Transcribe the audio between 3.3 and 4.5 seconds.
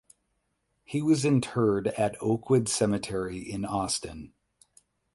in Austin.